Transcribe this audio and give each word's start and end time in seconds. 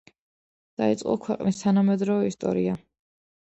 დაიწყო 0.81 1.13
ქვეყნის 1.25 1.61
თანამედროვე 1.65 2.33
ისტორია. 2.35 2.75